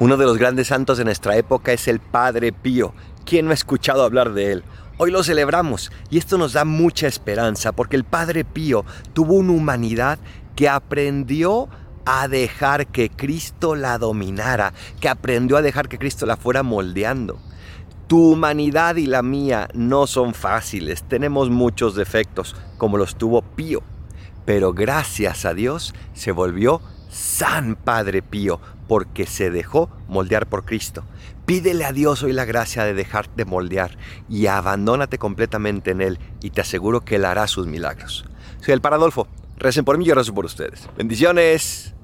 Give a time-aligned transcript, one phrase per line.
[0.00, 2.94] Uno de los grandes santos de nuestra época es el Padre Pío.
[3.26, 4.64] ¿Quién no ha escuchado hablar de él?
[4.96, 9.52] Hoy lo celebramos y esto nos da mucha esperanza porque el Padre Pío tuvo una
[9.52, 10.18] humanidad
[10.56, 11.68] que aprendió
[12.06, 17.38] a dejar que Cristo la dominara, que aprendió a dejar que Cristo la fuera moldeando.
[18.06, 23.82] Tu humanidad y la mía no son fáciles, tenemos muchos defectos, como los tuvo Pío,
[24.46, 26.80] pero gracias a Dios se volvió
[27.10, 31.04] San Padre Pío, porque se dejó moldear por Cristo.
[31.46, 33.98] Pídele a Dios hoy la gracia de dejarte moldear
[34.28, 38.24] y abandónate completamente en Él y te aseguro que Él hará sus milagros.
[38.60, 39.26] Soy el Paradolfo.
[39.56, 40.88] Recen por mí yo rezo por ustedes.
[40.96, 41.94] Bendiciones.